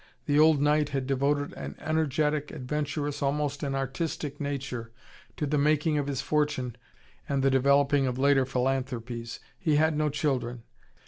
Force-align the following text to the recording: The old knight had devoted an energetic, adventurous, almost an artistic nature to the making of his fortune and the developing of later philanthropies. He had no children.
The 0.25 0.39
old 0.39 0.59
knight 0.59 0.89
had 0.89 1.05
devoted 1.05 1.53
an 1.53 1.75
energetic, 1.79 2.49
adventurous, 2.49 3.21
almost 3.21 3.61
an 3.61 3.75
artistic 3.75 4.39
nature 4.41 4.91
to 5.37 5.45
the 5.45 5.59
making 5.59 5.99
of 5.99 6.07
his 6.07 6.21
fortune 6.21 6.75
and 7.29 7.43
the 7.43 7.51
developing 7.51 8.07
of 8.07 8.17
later 8.17 8.47
philanthropies. 8.47 9.39
He 9.59 9.75
had 9.75 9.95
no 9.95 10.09
children. 10.09 10.63